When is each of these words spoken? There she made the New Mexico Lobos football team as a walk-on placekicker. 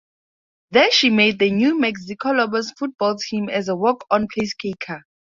There 0.71 0.89
she 0.89 1.11
made 1.11 1.37
the 1.37 1.51
New 1.51 1.79
Mexico 1.79 2.29
Lobos 2.31 2.71
football 2.71 3.17
team 3.19 3.49
as 3.49 3.67
a 3.67 3.75
walk-on 3.75 4.27
placekicker. 4.35 5.03